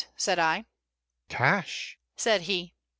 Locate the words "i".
0.39-0.65